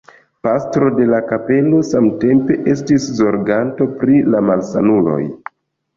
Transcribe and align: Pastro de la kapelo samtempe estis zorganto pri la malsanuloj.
Pastro 0.45 0.87
de 0.99 1.05
la 1.09 1.19
kapelo 1.31 1.83
samtempe 1.91 2.57
estis 2.73 3.07
zorganto 3.19 3.89
pri 4.01 4.17
la 4.37 4.45
malsanuloj. 4.51 5.25